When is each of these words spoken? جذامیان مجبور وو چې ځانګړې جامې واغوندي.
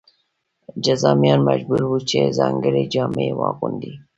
جذامیان 0.83 1.39
مجبور 1.49 1.81
وو 1.85 1.97
چې 2.09 2.19
ځانګړې 2.37 2.83
جامې 2.93 3.27
واغوندي. 3.39 3.93